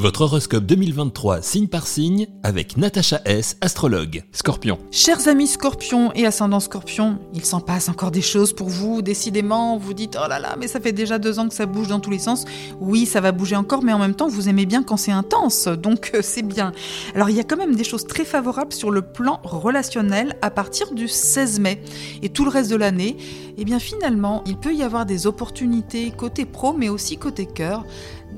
Votre 0.00 0.20
horoscope 0.20 0.64
2023 0.64 1.42
signe 1.42 1.66
par 1.66 1.88
signe 1.88 2.28
avec 2.44 2.76
Natacha 2.76 3.20
S, 3.24 3.56
astrologue. 3.60 4.22
Scorpion. 4.30 4.78
Chers 4.92 5.26
amis 5.26 5.48
scorpions 5.48 6.12
et 6.14 6.24
ascendants 6.24 6.60
scorpions, 6.60 7.18
il 7.34 7.44
s'en 7.44 7.58
passe 7.58 7.88
encore 7.88 8.12
des 8.12 8.22
choses 8.22 8.52
pour 8.52 8.68
vous. 8.68 9.02
Décidément, 9.02 9.76
vous 9.76 9.94
dites 9.94 10.16
oh 10.16 10.28
là 10.28 10.38
là, 10.38 10.54
mais 10.56 10.68
ça 10.68 10.78
fait 10.78 10.92
déjà 10.92 11.18
deux 11.18 11.40
ans 11.40 11.48
que 11.48 11.54
ça 11.54 11.66
bouge 11.66 11.88
dans 11.88 11.98
tous 11.98 12.12
les 12.12 12.20
sens. 12.20 12.44
Oui, 12.78 13.06
ça 13.06 13.20
va 13.20 13.32
bouger 13.32 13.56
encore, 13.56 13.82
mais 13.82 13.92
en 13.92 13.98
même 13.98 14.14
temps, 14.14 14.28
vous 14.28 14.48
aimez 14.48 14.66
bien 14.66 14.84
quand 14.84 14.96
c'est 14.96 15.10
intense, 15.10 15.66
donc 15.66 16.12
euh, 16.14 16.20
c'est 16.22 16.42
bien. 16.42 16.70
Alors 17.16 17.28
il 17.28 17.34
y 17.34 17.40
a 17.40 17.44
quand 17.44 17.56
même 17.56 17.74
des 17.74 17.82
choses 17.82 18.06
très 18.06 18.24
favorables 18.24 18.72
sur 18.72 18.92
le 18.92 19.02
plan 19.02 19.40
relationnel 19.42 20.36
à 20.42 20.52
partir 20.52 20.94
du 20.94 21.08
16 21.08 21.58
mai 21.58 21.82
et 22.22 22.28
tout 22.28 22.44
le 22.44 22.50
reste 22.50 22.70
de 22.70 22.76
l'année. 22.76 23.16
Et 23.18 23.62
eh 23.62 23.64
bien 23.64 23.80
finalement, 23.80 24.44
il 24.46 24.56
peut 24.56 24.72
y 24.72 24.84
avoir 24.84 25.04
des 25.06 25.26
opportunités 25.26 26.12
côté 26.12 26.44
pro, 26.44 26.72
mais 26.72 26.88
aussi 26.88 27.16
côté 27.16 27.44
cœur 27.44 27.84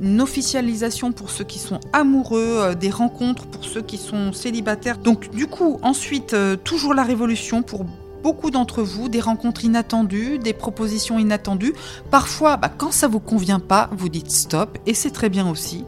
une 0.00 0.20
officialisation 0.20 1.12
pour 1.12 1.30
ceux 1.30 1.44
qui 1.50 1.58
sont 1.58 1.80
amoureux, 1.92 2.58
euh, 2.60 2.74
des 2.74 2.90
rencontres 2.90 3.46
pour 3.46 3.64
ceux 3.64 3.82
qui 3.82 3.98
sont 3.98 4.32
célibataires. 4.32 4.98
Donc 4.98 5.30
du 5.30 5.48
coup, 5.48 5.78
ensuite, 5.82 6.32
euh, 6.32 6.56
toujours 6.56 6.94
la 6.94 7.02
révolution 7.02 7.62
pour 7.62 7.84
beaucoup 8.22 8.50
d'entre 8.50 8.82
vous, 8.82 9.08
des 9.08 9.20
rencontres 9.20 9.64
inattendues, 9.64 10.38
des 10.38 10.52
propositions 10.52 11.18
inattendues. 11.18 11.74
Parfois, 12.10 12.56
bah, 12.56 12.70
quand 12.76 12.92
ça 12.92 13.08
vous 13.08 13.20
convient 13.20 13.60
pas, 13.60 13.90
vous 13.92 14.08
dites 14.08 14.30
stop, 14.30 14.78
et 14.86 14.94
c'est 14.94 15.10
très 15.10 15.28
bien 15.28 15.48
aussi. 15.48 15.84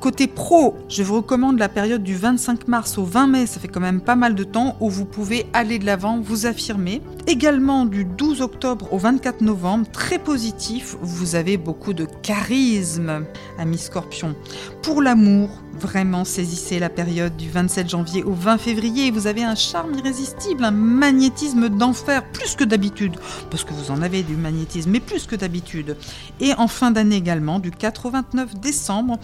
Côté 0.00 0.28
pro, 0.28 0.76
je 0.88 1.02
vous 1.02 1.16
recommande 1.16 1.58
la 1.58 1.68
période 1.68 2.02
du 2.02 2.16
25 2.16 2.68
mars 2.68 2.96
au 2.96 3.04
20 3.04 3.26
mai, 3.26 3.44
ça 3.46 3.60
fait 3.60 3.68
quand 3.68 3.80
même 3.80 4.00
pas 4.00 4.16
mal 4.16 4.34
de 4.34 4.44
temps 4.44 4.76
où 4.80 4.88
vous 4.88 5.04
pouvez 5.04 5.44
aller 5.52 5.78
de 5.78 5.84
l'avant, 5.84 6.20
vous 6.20 6.46
affirmer. 6.46 7.02
Également 7.26 7.84
du 7.84 8.06
12 8.06 8.40
octobre 8.40 8.90
au 8.94 8.96
24 8.96 9.42
novembre, 9.42 9.86
très 9.92 10.18
positif, 10.18 10.96
vous 11.02 11.34
avez 11.34 11.58
beaucoup 11.58 11.92
de 11.92 12.06
charisme, 12.22 13.26
ami 13.58 13.76
Scorpion. 13.76 14.34
Pour 14.80 15.02
l'amour, 15.02 15.50
Vraiment, 15.80 16.26
saisissez 16.26 16.78
la 16.78 16.90
période 16.90 17.34
du 17.38 17.48
27 17.48 17.88
janvier 17.88 18.22
au 18.22 18.34
20 18.34 18.58
février. 18.58 19.10
Vous 19.10 19.26
avez 19.26 19.44
un 19.44 19.54
charme 19.54 19.94
irrésistible, 19.94 20.62
un 20.62 20.72
magnétisme 20.72 21.69
d'enfer, 21.70 22.24
plus 22.32 22.54
que 22.54 22.64
d'habitude. 22.64 23.16
Parce 23.50 23.64
que 23.64 23.72
vous 23.72 23.90
en 23.90 24.02
avez 24.02 24.22
du 24.22 24.36
magnétisme, 24.36 24.90
mais 24.90 25.00
plus 25.00 25.26
que 25.26 25.36
d'habitude. 25.36 25.96
Et 26.40 26.52
en 26.54 26.68
fin 26.68 26.90
d'année 26.90 27.16
également, 27.16 27.58
du 27.58 27.70
4 27.70 28.06
au 28.06 28.10
29 28.10 28.60
décembre, 28.60 29.18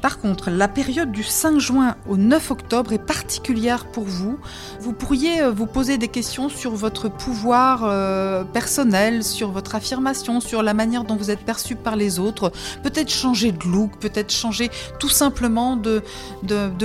par 0.00 0.20
contre, 0.20 0.50
la 0.50 0.68
période 0.68 1.10
du 1.10 1.24
5 1.24 1.58
juin 1.58 1.96
au 2.08 2.16
9 2.16 2.50
octobre 2.50 2.92
est 2.92 3.04
particulière 3.04 3.86
pour 3.86 4.04
vous. 4.04 4.38
Vous 4.80 4.92
pourriez 4.92 5.42
euh, 5.42 5.50
vous 5.50 5.66
poser 5.66 5.98
des 5.98 6.08
questions 6.08 6.48
sur 6.48 6.72
votre 6.72 7.08
pouvoir 7.08 7.82
euh, 7.84 8.44
personnel, 8.44 9.24
sur 9.24 9.50
votre 9.50 9.74
affirmation, 9.74 10.40
sur 10.40 10.62
la 10.62 10.74
manière 10.74 11.04
dont 11.04 11.16
vous 11.16 11.30
êtes 11.30 11.40
perçu 11.40 11.74
par 11.74 11.96
les 11.96 12.18
autres. 12.18 12.52
Peut-être 12.82 13.10
changer 13.10 13.52
de 13.52 13.64
look, 13.64 13.98
peut-être 13.98 14.32
changer 14.32 14.70
tout 15.00 15.08
simplement 15.08 15.76
de, 15.76 16.02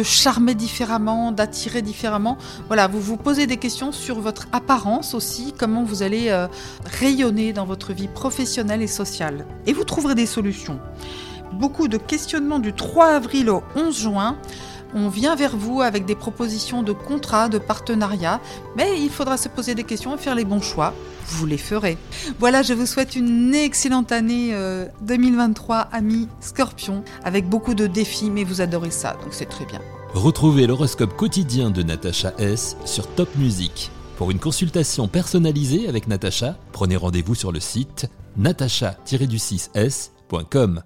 charmer 0.03 0.55
différemment, 0.55 1.31
d'attirer 1.31 1.81
différemment. 1.81 2.37
Voilà, 2.67 2.87
vous 2.87 2.99
vous 2.99 3.17
posez 3.17 3.47
des 3.47 3.57
questions 3.57 3.91
sur 3.91 4.19
votre 4.19 4.47
apparence 4.51 5.13
aussi, 5.13 5.53
comment 5.57 5.83
vous 5.83 6.01
allez 6.01 6.29
euh, 6.29 6.47
rayonner 6.99 7.53
dans 7.53 7.65
votre 7.65 7.93
vie 7.93 8.07
professionnelle 8.07 8.81
et 8.81 8.87
sociale. 8.87 9.45
Et 9.67 9.73
vous 9.73 9.83
trouverez 9.83 10.15
des 10.15 10.25
solutions 10.25 10.79
beaucoup 11.53 11.87
de 11.87 11.97
questionnements 11.97 12.59
du 12.59 12.73
3 12.73 13.07
avril 13.07 13.49
au 13.49 13.63
11 13.75 13.97
juin. 13.97 14.37
On 14.95 15.09
vient 15.09 15.35
vers 15.35 15.57
vous 15.57 15.81
avec 15.81 16.05
des 16.05 16.13
propositions 16.13 16.83
de 16.83 16.91
contrats, 16.91 17.49
de 17.49 17.57
partenariats, 17.57 18.39
mais 18.77 19.01
il 19.01 19.09
faudra 19.09 19.37
se 19.37 19.49
poser 19.49 19.73
des 19.73 19.83
questions 19.83 20.15
et 20.15 20.19
faire 20.19 20.35
les 20.35 20.45
bons 20.45 20.61
choix. 20.61 20.93
Vous 21.27 21.47
les 21.47 21.57
ferez. 21.57 21.97
Voilà, 22.39 22.61
je 22.61 22.73
vous 22.73 22.85
souhaite 22.85 23.15
une 23.15 23.55
excellente 23.55 24.11
année 24.11 24.55
2023, 25.01 25.75
euh, 25.75 25.83
amis 25.91 26.27
Scorpion, 26.41 27.03
avec 27.23 27.49
beaucoup 27.49 27.73
de 27.73 27.87
défis, 27.87 28.29
mais 28.29 28.43
vous 28.43 28.61
adorez 28.61 28.91
ça, 28.91 29.17
donc 29.23 29.33
c'est 29.33 29.49
très 29.49 29.65
bien. 29.65 29.79
Retrouvez 30.13 30.67
l'horoscope 30.67 31.15
quotidien 31.15 31.71
de 31.71 31.81
Natacha 31.81 32.33
S 32.37 32.77
sur 32.85 33.07
Top 33.07 33.29
Music. 33.35 33.89
Pour 34.17 34.29
une 34.29 34.37
consultation 34.37 35.07
personnalisée 35.07 35.89
avec 35.89 36.07
Natacha, 36.07 36.55
prenez 36.71 36.97
rendez-vous 36.97 37.33
sur 37.33 37.51
le 37.51 37.59
site 37.59 38.05
natacha-du6s.com. 38.37 40.83